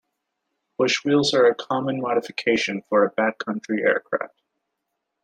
[0.79, 4.41] Bushwheels are a common modification for backcountry aircraft.